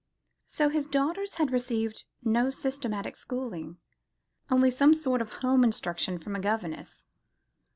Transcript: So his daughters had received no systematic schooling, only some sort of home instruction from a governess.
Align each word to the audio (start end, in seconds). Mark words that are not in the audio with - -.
So 0.47 0.69
his 0.69 0.87
daughters 0.87 1.35
had 1.35 1.51
received 1.51 2.05
no 2.23 2.49
systematic 2.49 3.15
schooling, 3.15 3.77
only 4.49 4.71
some 4.71 4.95
sort 4.95 5.21
of 5.21 5.31
home 5.45 5.63
instruction 5.63 6.17
from 6.17 6.35
a 6.35 6.39
governess. 6.39 7.05